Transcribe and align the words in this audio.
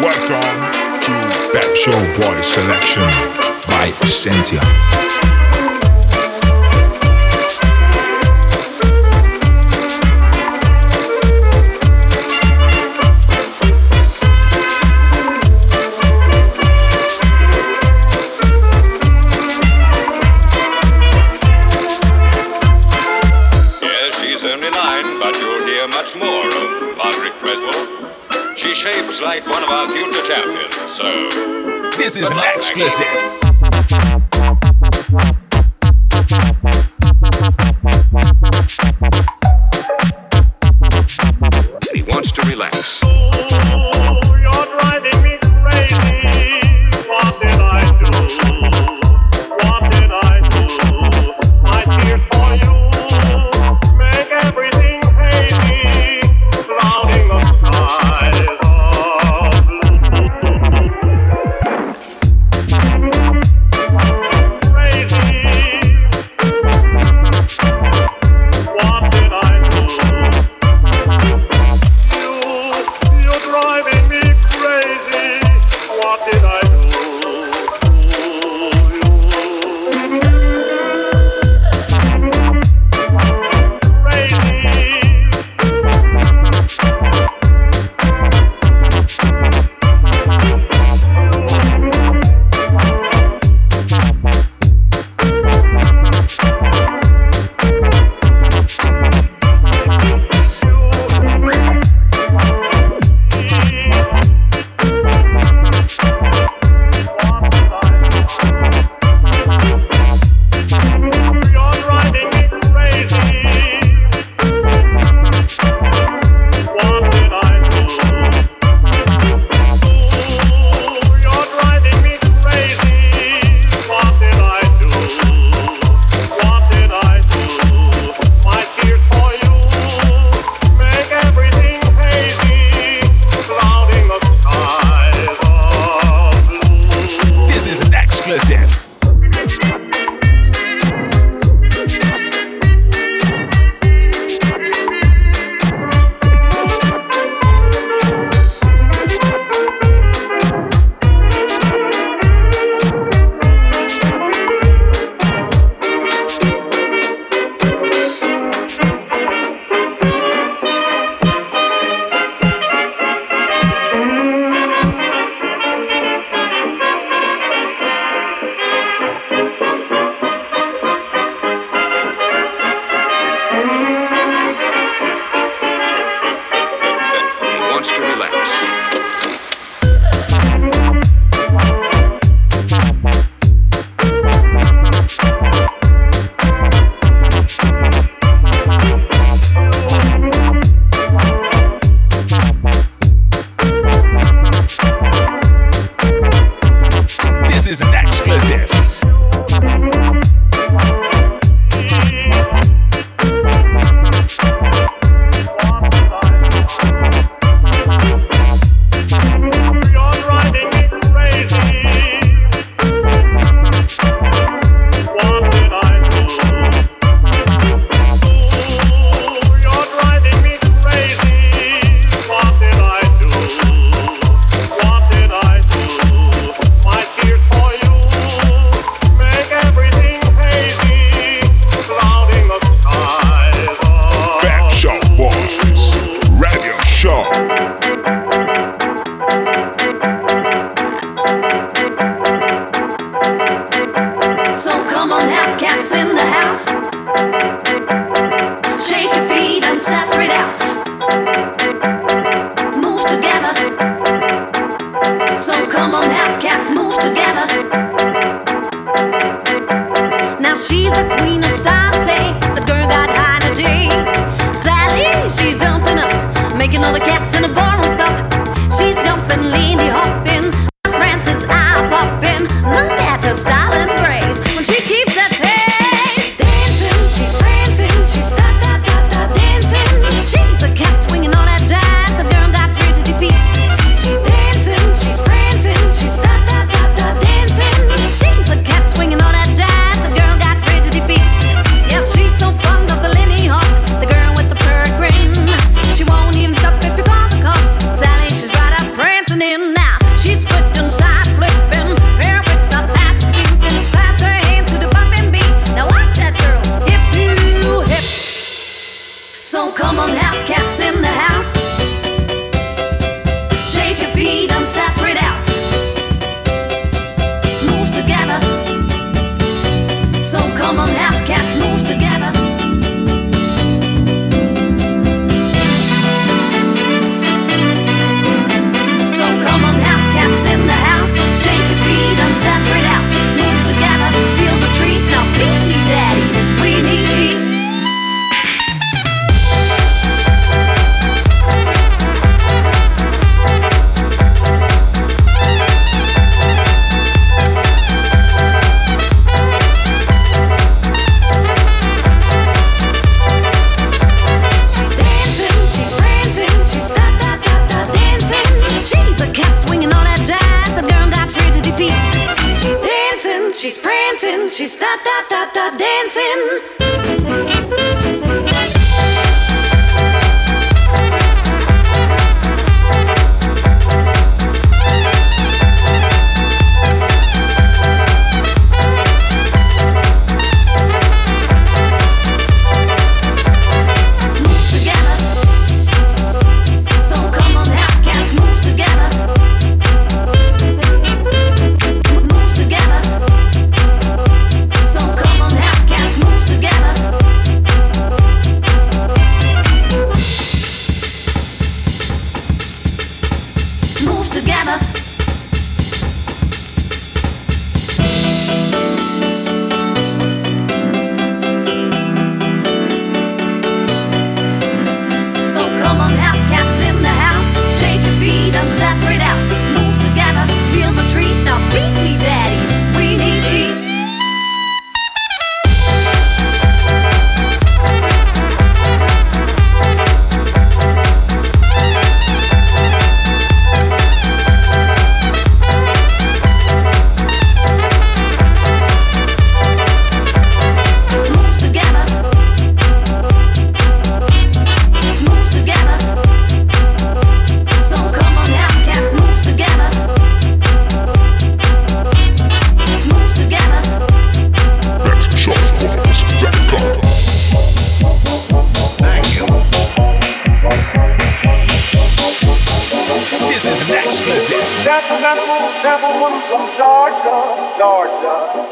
Welcome 0.00 0.70
to 1.00 1.12
Pep 1.52 1.74
Show 1.74 1.90
Boy 2.14 2.40
Selection 2.42 3.10
by 3.66 3.90
Cynthia. 4.04 5.35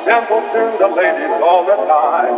Simple 0.04 0.42
to 0.52 0.62
the 0.78 0.88
ladies 0.88 1.34
all 1.42 1.64
the 1.64 1.76
time. 1.86 2.34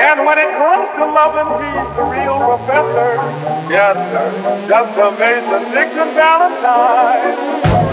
And 0.00 0.26
when 0.26 0.38
it 0.38 0.50
comes 0.58 0.88
to 0.98 1.04
loving, 1.06 1.50
he's 1.62 1.96
the 1.96 2.04
real 2.10 2.38
professor. 2.40 3.20
Yes, 3.70 3.96
sir, 4.10 4.28
just 4.68 4.98
amazing 4.98 5.72
Dixon 5.72 6.10
Valentine. 6.14 7.91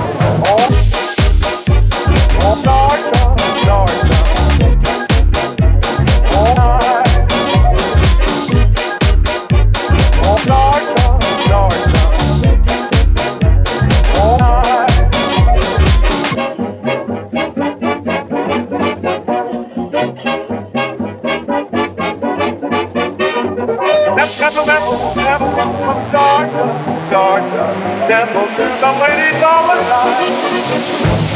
Somewhere 28.79 29.12
in 29.12 29.33
the 29.33 29.39
night. 29.41 31.28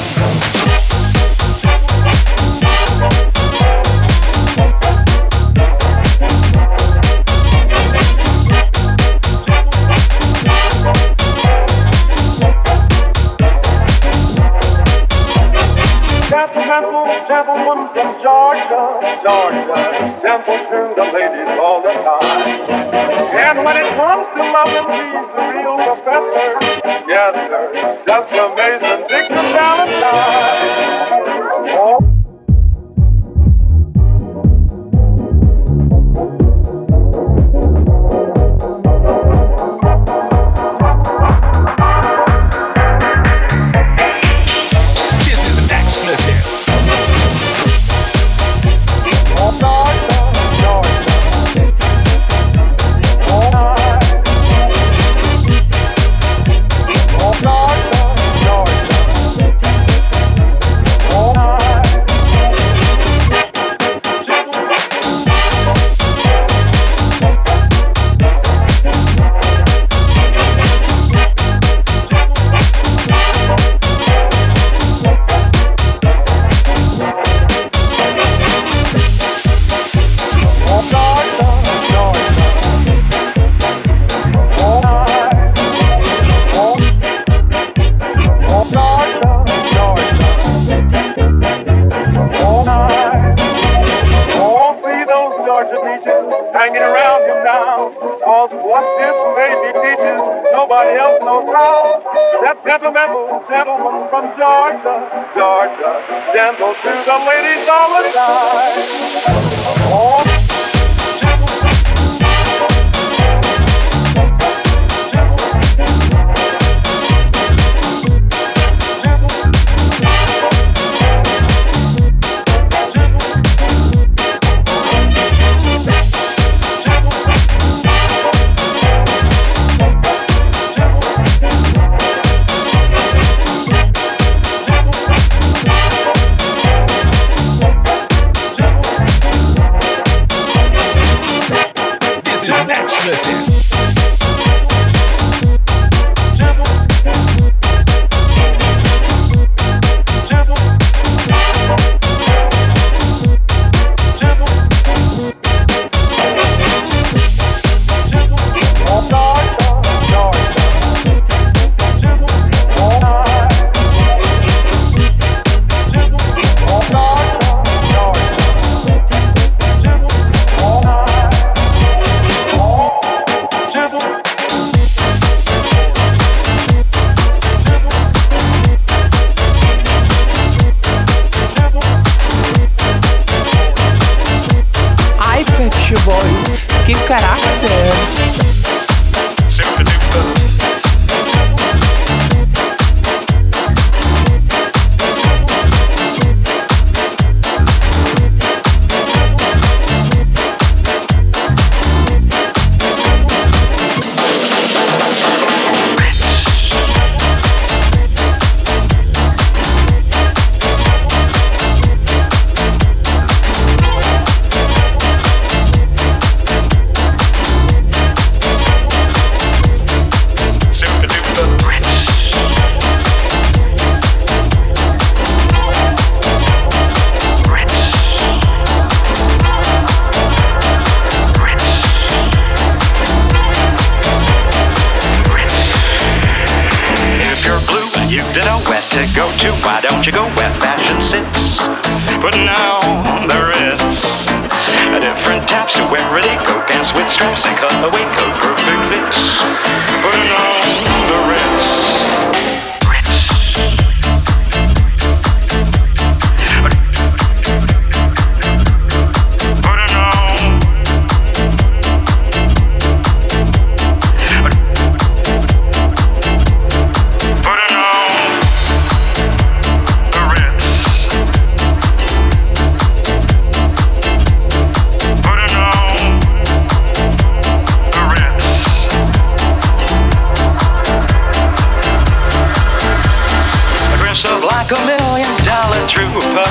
trooper, 285.94 286.50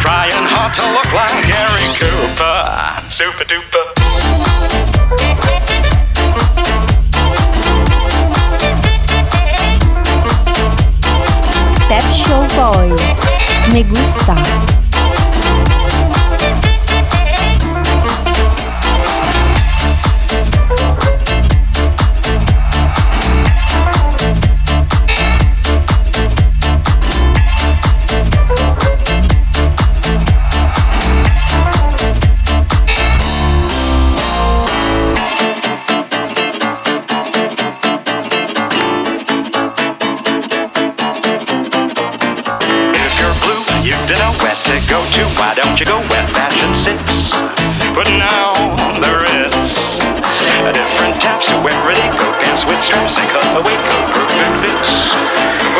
trying 0.00 0.32
hard 0.48 0.72
to 0.72 0.80
look 0.96 1.12
like 1.12 1.36
Gary 1.44 1.88
Cooper. 2.00 2.56
Super 3.10 3.44
duper. 3.44 3.84
Pep 11.88 12.06
Show 12.14 12.46
Boys. 12.56 13.74
Me 13.74 13.82
gusta. 13.82 14.87
Chicago 45.78 46.02
where 46.10 46.26
fashion 46.26 46.74
sits. 46.74 47.30
But 47.94 48.10
now 48.18 48.50
there 48.98 49.22
is 49.46 49.54
a 50.66 50.72
different 50.72 51.20
taps 51.22 51.48
who 51.48 51.62
wear 51.62 51.80
pretty 51.86 52.02
go? 52.18 52.34
pants 52.42 52.66
with 52.66 52.80
straps 52.80 53.16
and 53.16 53.30
cut 53.30 53.46
away 53.54 53.76
coat 53.86 54.10
perfect 54.10 54.58
fits. 54.58 55.77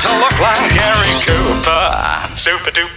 to 0.00 0.08
look 0.18 0.38
like 0.40 0.58
Gary 0.74 1.14
Cooper. 1.22 2.36
Super 2.36 2.70
duper. 2.70 2.93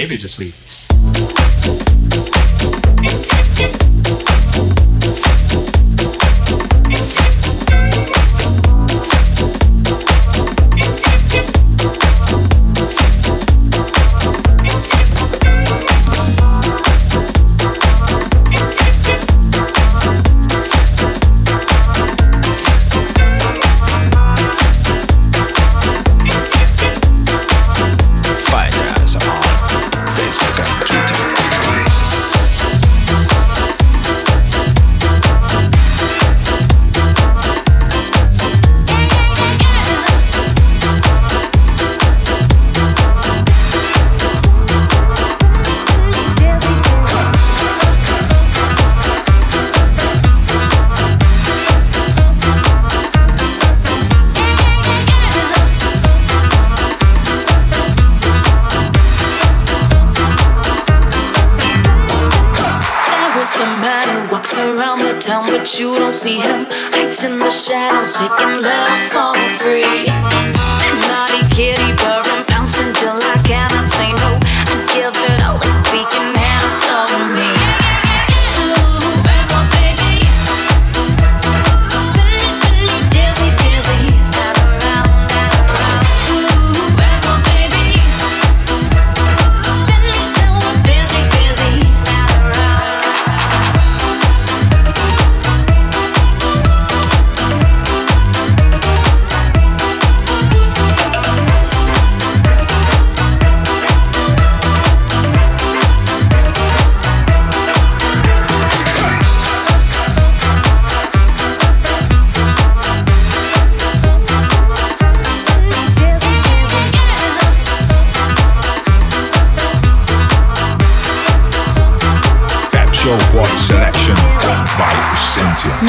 Baby's 0.00 0.24
asleep. 0.24 0.54
Hey 0.54 0.79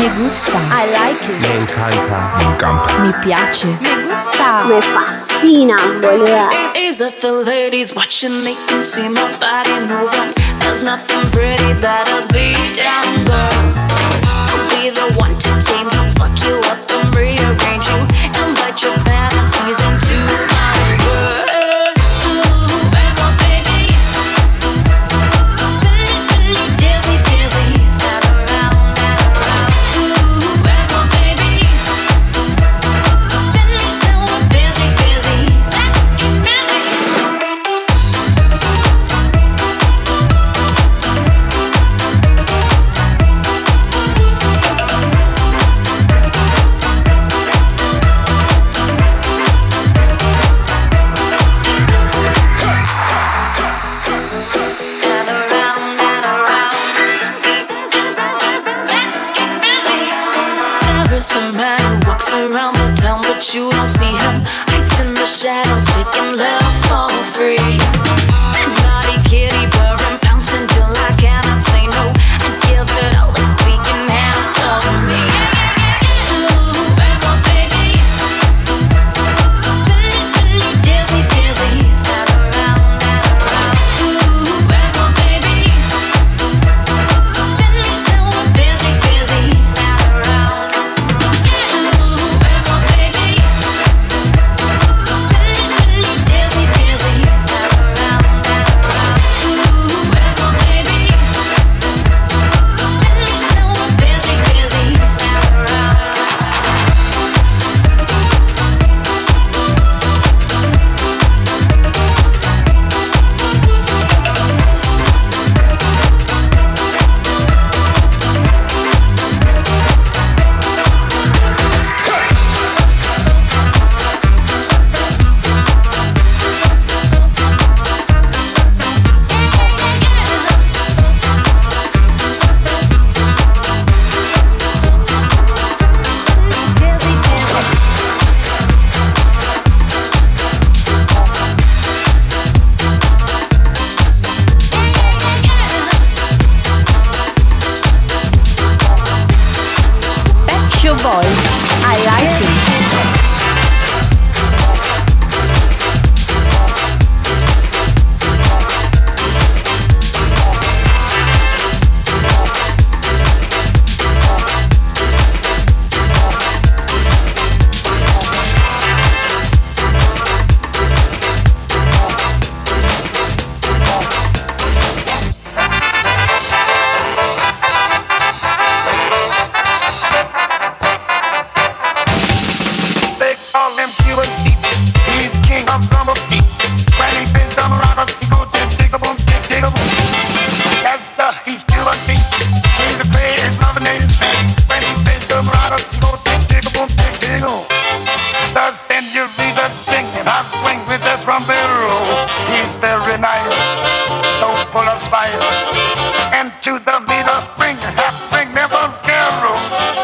Me 0.02 0.08
gusta. 0.18 0.58
I 0.74 0.90
like 0.98 1.22
it. 1.30 1.38
Me 1.46 1.62
encanta. 1.62 2.18
Me 2.38 2.46
encanta. 2.50 3.00
Mi 3.04 3.12
piace. 3.22 3.68
Me 3.86 3.94
gusta. 4.02 4.66
Me 4.66 4.82
fascina, 4.82 5.78
boluda. 6.02 6.50
Is 6.76 7.02
if 7.02 7.20
the 7.22 7.32
ladies 7.32 7.94
watching 7.94 8.34
me 8.44 8.56
can 8.68 8.82
see 8.82 9.08
my 9.08 9.32
body 9.38 9.78
moving. 9.86 10.34
There's 10.62 10.84
nothing 10.84 11.30
pretty 11.30 11.74
that'll 11.74 12.26
be 12.34 12.58
down, 12.74 13.26
girl. 13.30 13.54
I'll 14.50 14.66
be 14.74 14.90
the 14.90 15.14
one 15.22 15.38
to 15.38 15.52
tame 15.62 15.86
you, 15.86 16.04
fuck 16.18 16.34
you 16.50 16.58
up 16.72 16.82
and 16.98 17.16
rearrange 17.16 17.86
you, 17.86 18.02
invite 18.42 18.82
your 18.82 18.98
fantasies 19.06 19.78
into. 19.86 20.21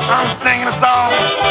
I'm 0.09 0.39
singing 0.41 0.67
a 0.67 0.71
song. 0.71 1.46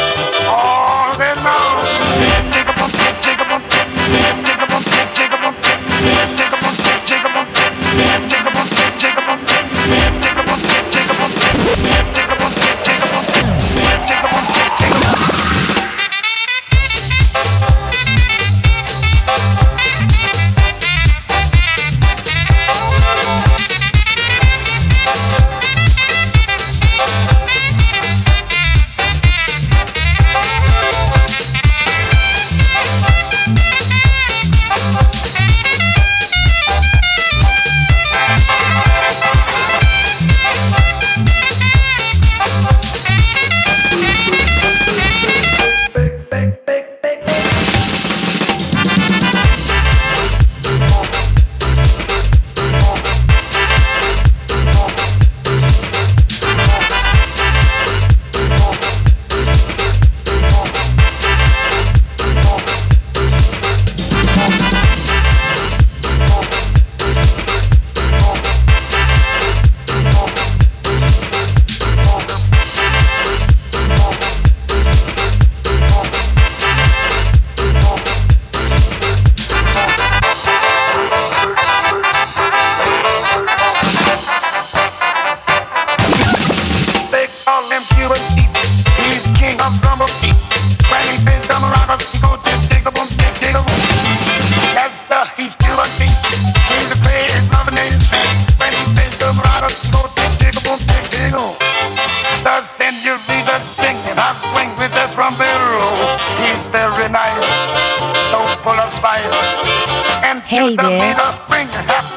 There. 111.14 111.32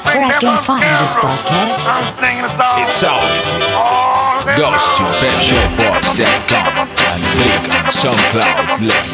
Where 0.09 0.25
I 0.25 0.39
can 0.39 0.57
find 0.63 0.81
this 0.81 1.13
podcast? 1.13 1.85
It's 2.81 3.03
always 3.03 3.47
goes 4.57 4.83
to 4.97 5.03
pepshowboys.com 5.21 6.73
and 6.79 7.21
click 7.37 7.63
on 7.69 7.85
SoundCloud 7.91 8.79
link. 8.81 9.05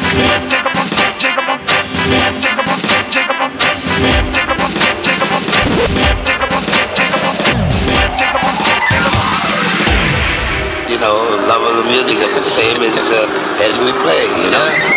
You 10.88 10.98
know, 10.98 11.16
love 11.48 11.62
of 11.62 11.84
the 11.84 11.90
music 11.90 12.16
is 12.18 12.34
the 12.34 12.42
same 12.54 12.82
as 12.82 13.10
uh, 13.10 13.26
as 13.60 13.78
we 13.78 13.92
play. 14.02 14.24
You 14.42 14.50
know. 14.50 14.96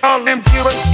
Call 0.00 0.26
him 0.26 0.42
purity. 0.42 0.76
He's 0.76 0.93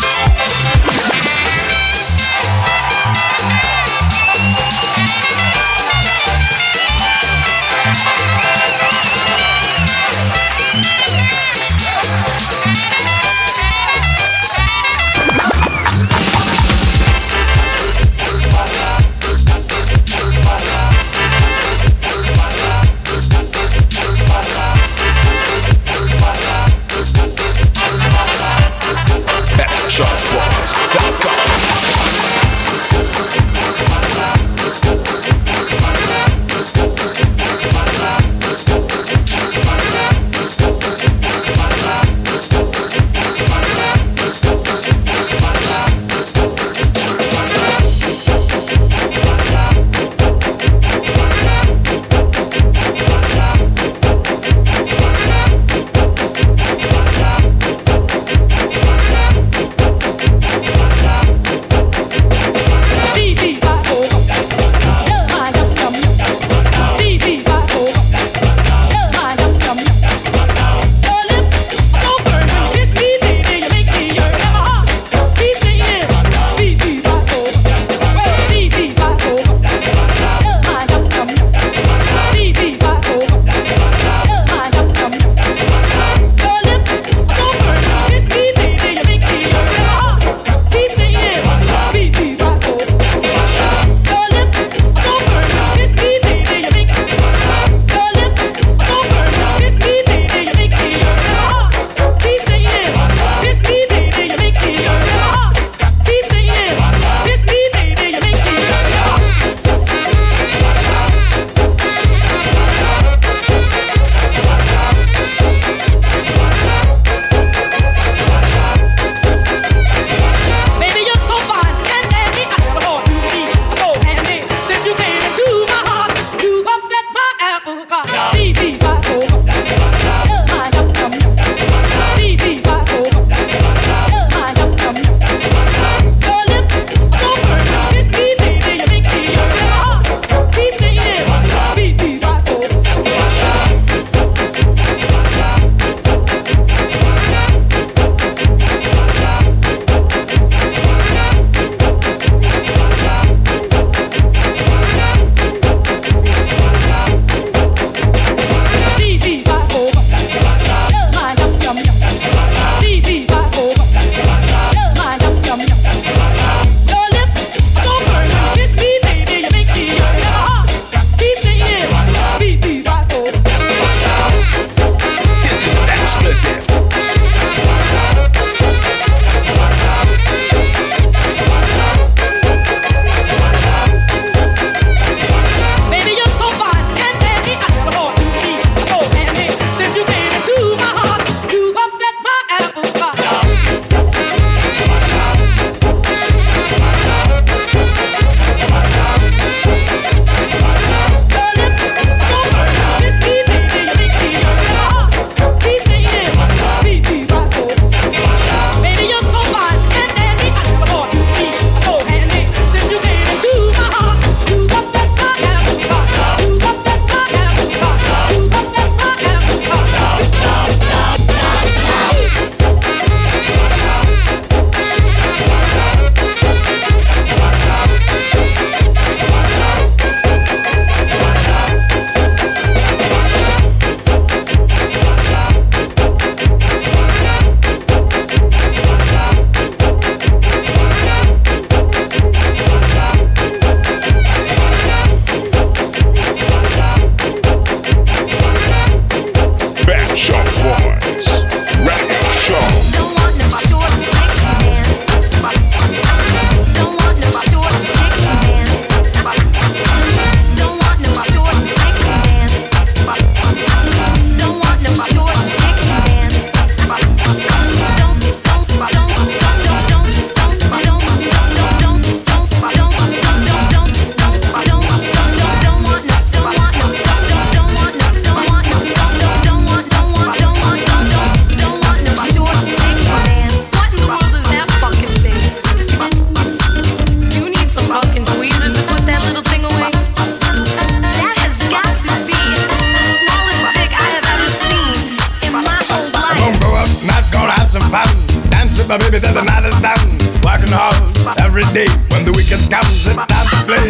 my 297.91 298.97
baby 298.97 299.19
till 299.19 299.33
the 299.33 299.41
night 299.41 299.63
is 299.63 299.79
done. 299.79 300.19
Working 300.43 300.75
hard 300.75 300.95
every 301.39 301.63
day. 301.71 301.87
When 302.11 302.25
the 302.25 302.31
weekend 302.35 302.67
comes, 302.67 303.07
it's 303.07 303.15
time 303.15 303.47
to 303.47 303.57
play. 303.63 303.87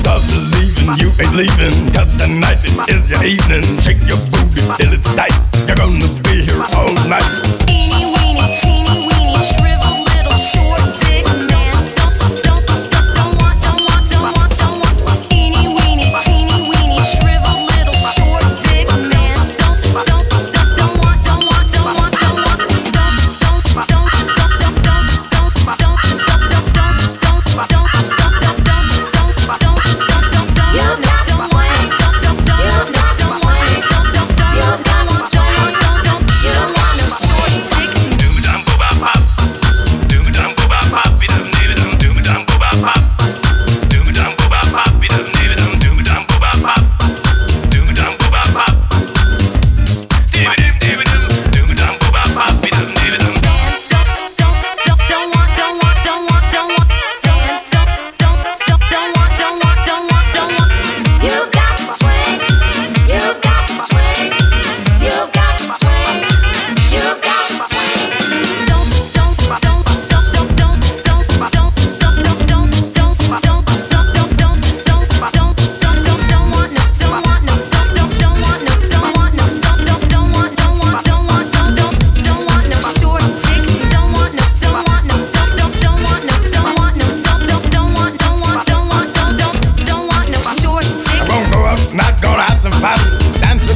Stop 0.00 0.20
believing 0.32 0.96
you 0.96 1.12
ain't 1.20 1.34
leaving 1.36 1.92
Cause 1.92 2.08
tonight 2.16 2.64
is 2.88 3.10
your 3.10 3.24
evening. 3.24 3.64
Shake 3.84 4.00
your 4.08 4.16
booty 4.32 4.64
till 4.76 4.92
it's 4.92 5.14
tight 5.14 5.43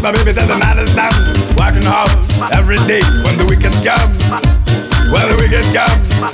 my 0.09 0.25
baby 0.25 0.33
doesn't 0.33 0.63
understand. 0.63 1.15
Working 1.59 1.85
hard 1.85 2.09
every 2.55 2.77
day 2.89 3.03
when 3.25 3.37
the 3.37 3.45
weekend 3.45 3.75
comes. 3.85 4.25
When 5.13 5.29
the 5.29 5.37
weekend 5.37 5.69
comes. 5.75 6.33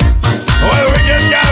When 0.62 0.78
the 0.78 0.90
weekend 0.94 1.32
comes. 1.32 1.43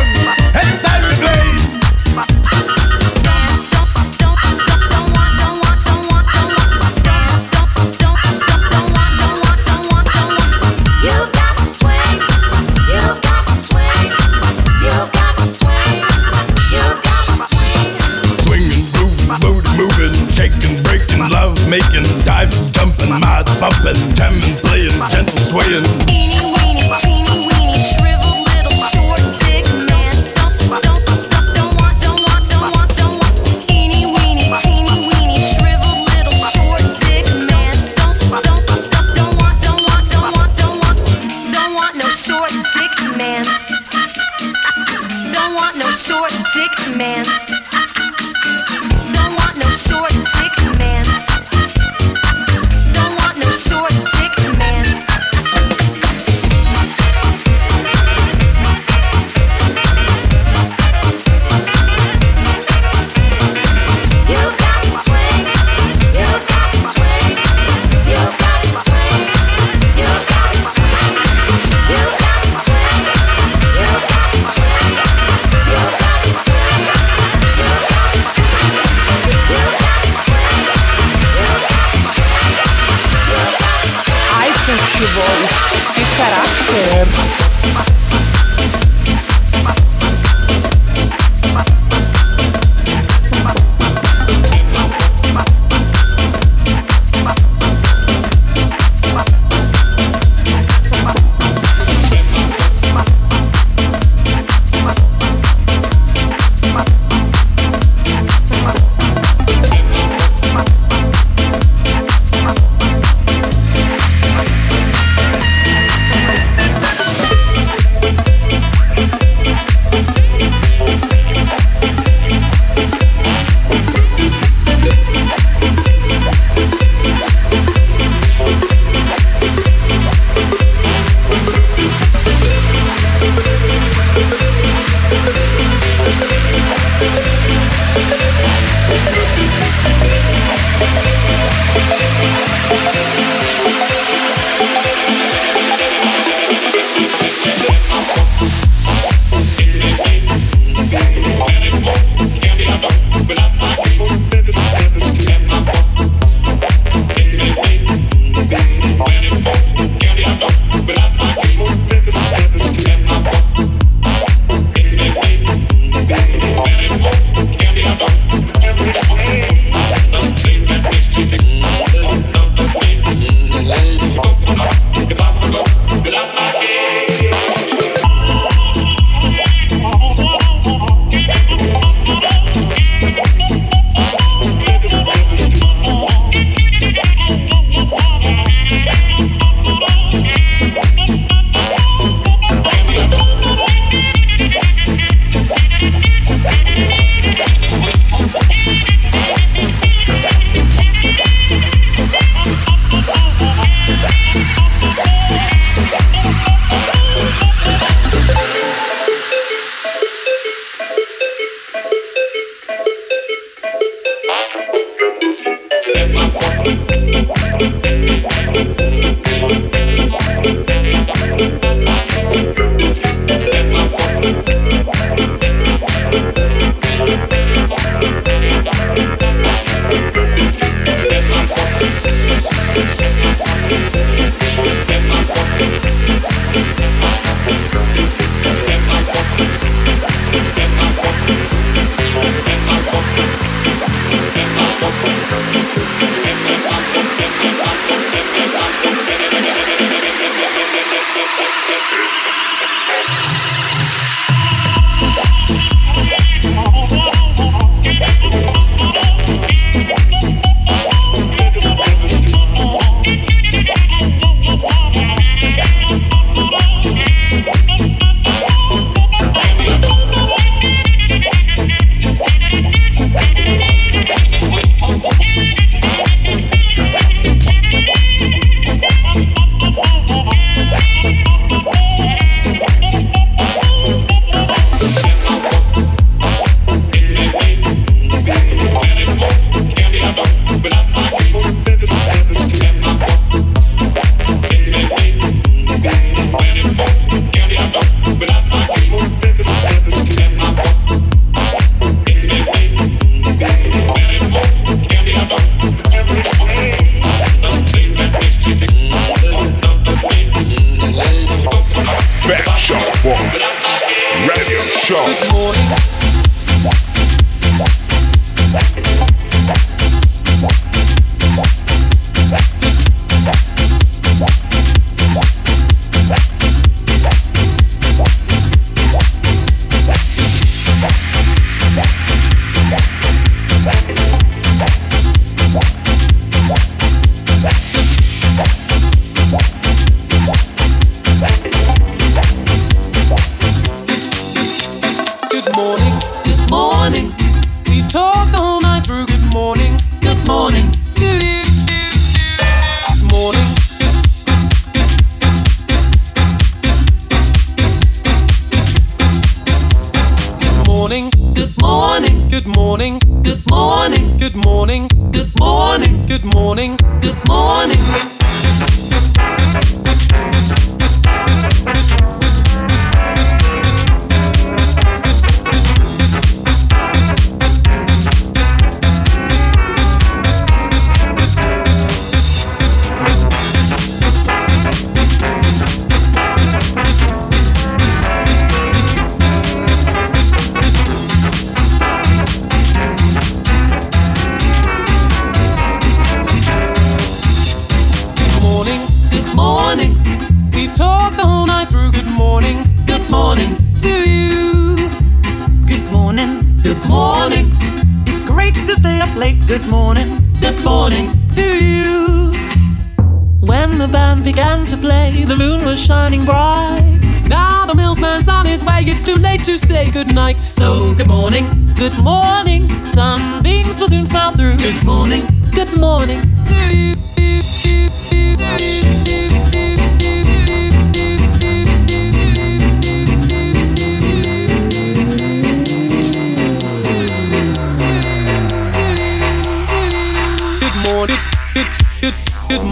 swaying. 25.52 25.91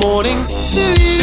Morning. 0.00 0.46
To 0.46 1.19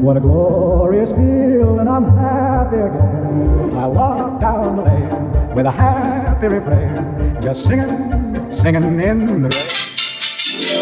what 0.00 0.16
a 0.16 0.20
glorious 0.20 1.10
feel, 1.10 1.78
and 1.78 1.88
I'm 1.88 2.04
happy 2.16 2.76
again. 2.76 3.76
I 3.76 3.86
walk 3.86 4.40
down 4.40 4.76
the 4.76 4.82
lane 4.82 5.54
with 5.54 5.66
a 5.66 5.70
happy 5.70 6.48
refrain, 6.48 7.40
just 7.42 7.66
singing, 7.66 8.50
singing 8.50 8.82
in 8.82 9.42
the 9.42 9.48
rain. 9.48 9.68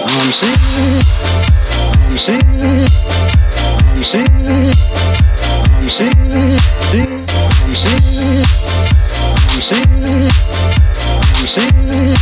I'm 0.07 0.31
singing, 0.31 1.03
I'm 2.07 2.17
singing, 2.17 2.87
I'm 3.89 4.03
singing, 4.03 4.73
I'm 5.75 5.89
singing, 5.89 6.59
I'm 6.79 6.95
singing, 6.95 6.95
I'm 7.19 7.75
singing, 7.75 8.45
I'm 9.19 9.61
singing. 9.61 10.29
I'm 11.39 11.47
singing, 11.47 12.15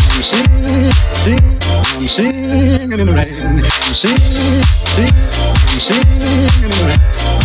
I'm 0.00 0.22
singing 0.22 0.92
singing, 1.28 1.58
I'm 1.72 2.06
singing 2.06 2.92
in 2.92 3.06
the 3.06 3.12
rain. 3.12 3.64
I'm 3.64 3.94
singing, 3.94 4.62
singing 4.96 5.57
in 5.68 6.70
the 6.70 6.80
rain. 6.84 7.00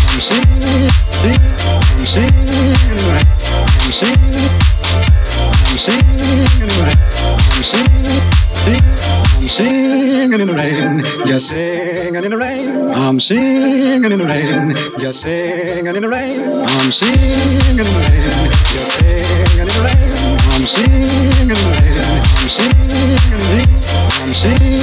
I'm 0.09 0.19
singing, 0.31 0.89
I'm 1.93 2.05
singing 2.05 2.75
in 2.89 2.97
the 2.97 3.05
rain. 6.83 6.97
I'm 7.43 7.63
singing, 7.63 8.21
sing, 8.63 8.83
I'm 9.35 9.47
singing 9.47 10.39
in 10.39 10.47
the 10.47 10.53
rain. 10.53 11.03
Just 11.25 11.49
singing 11.49 12.15
in 12.15 12.31
the 12.31 12.37
rain. 12.37 12.91
I'm 12.93 13.19
singing 13.19 14.03
in 14.03 14.17
the 14.17 14.25
rain. 14.25 14.73
Just 14.97 15.21
singing 15.21 15.85
in 15.87 16.01
the 16.01 16.09
rain. 16.09 16.39
I'm 16.39 16.91
singing 16.91 17.69
in 17.69 17.77
the 17.77 17.83
rain. 17.83 18.49
Just 18.71 18.91
singing 18.97 19.59
in 19.59 19.67
the 19.67 19.73
rain. 19.83 20.11
I'm 20.53 20.61
singing 20.61 21.41
in 21.41 21.47
the 21.47 21.55
rain. 21.73 21.97
I'm 22.39 22.47
singing 22.47 22.89
in 22.89 23.39
the 23.39 23.45
rain. 23.51 23.69
I'm 24.23 24.33
singing 24.33 24.82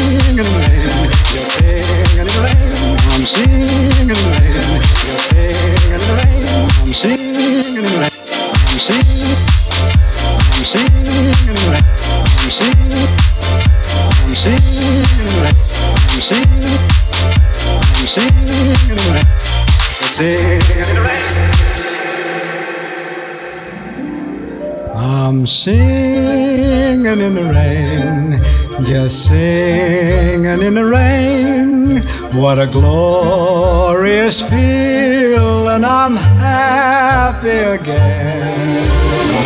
singing 25.50 27.06
in 27.06 27.34
the 27.34 27.42
rain, 27.42 28.84
just 28.84 29.26
singing 29.26 30.62
in 30.62 30.74
the 30.74 30.84
rain. 30.84 32.02
What 32.40 32.58
a 32.58 32.66
glorious 32.66 34.42
feel, 34.48 35.68
and 35.68 35.84
I'm 35.84 36.16
happy 36.16 37.48
again. 37.48 38.88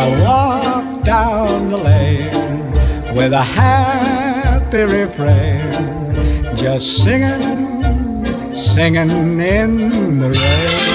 I 0.01 0.23
walk 0.23 1.05
down 1.05 1.71
the 1.71 1.79
lane 1.79 3.15
with 3.15 3.33
a 3.33 3.43
happy 3.43 4.83
refrain, 4.83 5.73
just 6.57 7.03
singing, 7.03 7.43
singing 8.55 9.41
in 9.41 10.21
the 10.21 10.29
rain. 10.29 10.94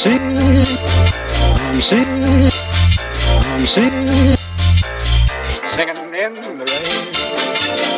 Singing, 0.00 0.32
I'm 0.32 1.78
singing, 1.78 2.50
I'm 3.52 3.66
singing, 3.66 4.36
singing 5.62 6.14
in 6.14 6.32
the 6.56 6.64
rain. 6.64 7.04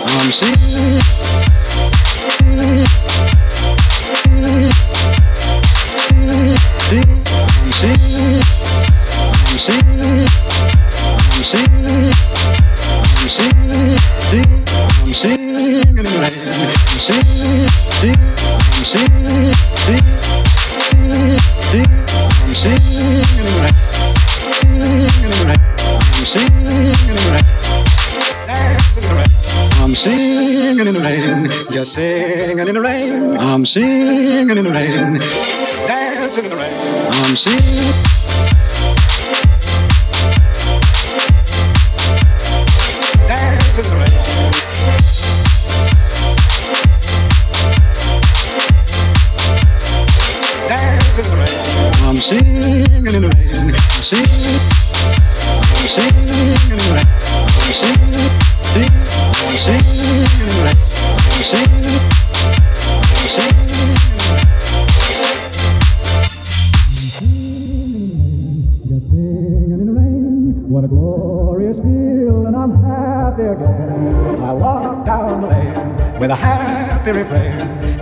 I'm 0.09 0.31
singing, 0.33 1.22
singing 33.73 34.51
in 34.51 34.65
the 34.65 34.71
rain. 34.71 35.19
Dancing 35.87 36.45
in 36.45 36.51
the 36.51 36.57
rain. 36.57 36.75
I'm 36.75 37.35
singing. 37.35 38.12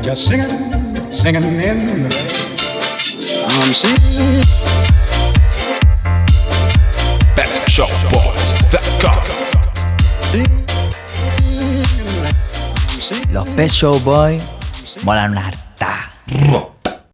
Just 0.03 0.27
singing, 0.27 0.49
singing 1.13 1.43
in 1.43 1.51
the 1.51 1.59
rain. 1.59 2.09
I'm 3.47 3.73
singing. 3.73 4.45
BetShowBoys.com 7.37 9.21
Los 13.33 13.49
Pet 13.51 13.71
Show 13.71 13.99
Boy 14.01 14.39
molan 15.05 15.37
harta. 15.37 15.60